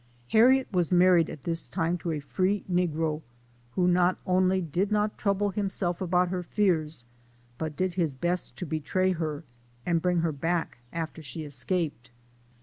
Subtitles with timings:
[0.29, 3.21] Harriet was married at this time to a free negro,
[3.75, 7.05] who not only did not trouble him self about her fears,
[7.59, 9.43] but did his best to betray her,
[9.85, 12.09] and bring her back after she escaped.